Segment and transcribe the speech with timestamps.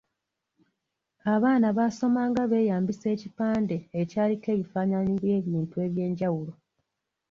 [1.33, 6.53] Abaana baasomanga beeyambisa ekipande ekyaliko ebifaananyi by’ebintu eby’enjawulo.